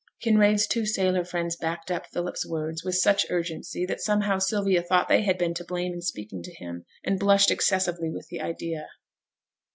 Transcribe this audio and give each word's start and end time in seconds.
Kinraid's 0.25 0.65
two 0.65 0.87
sailor 0.87 1.23
friends 1.23 1.55
backed 1.55 1.91
up 1.91 2.07
Philip's 2.07 2.43
words 2.49 2.83
with 2.83 2.95
such 2.95 3.27
urgency, 3.29 3.85
that, 3.85 4.01
somehow, 4.01 4.39
Sylvia 4.39 4.81
thought 4.81 5.07
they 5.07 5.21
had 5.21 5.37
been 5.37 5.53
to 5.53 5.63
blame 5.63 5.93
in 5.93 6.01
speaking 6.01 6.41
to 6.41 6.53
him, 6.55 6.85
and 7.03 7.19
blushed 7.19 7.51
excessively 7.51 8.09
with 8.09 8.25
the 8.29 8.41
idea. 8.41 8.87